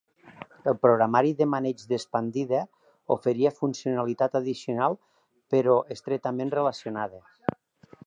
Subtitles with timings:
[0.69, 2.63] El programari de maneig d'expandida
[3.17, 5.01] oferia funcionalitat addicional
[5.55, 7.25] però estretament relacionada.